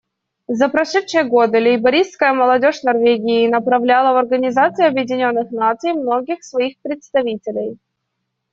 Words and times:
За 0.59 0.67
прошедшие 0.67 1.23
годы 1.25 1.59
лейбористская 1.59 2.33
молодежь 2.33 2.81
Норвегии 2.81 3.47
направляла 3.47 4.15
в 4.15 4.17
Организацию 4.17 4.87
Объединенных 4.87 5.51
Наций 5.51 5.93
многих 5.93 6.43
своих 6.43 6.79
представителей. 6.81 7.77